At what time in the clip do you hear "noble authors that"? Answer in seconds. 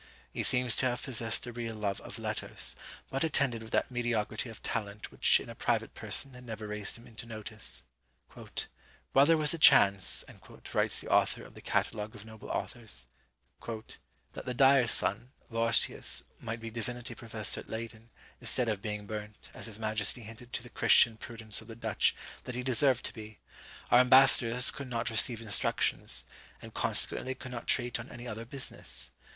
12.25-13.99